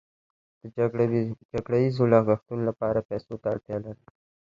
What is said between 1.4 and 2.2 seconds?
جګړه ییزو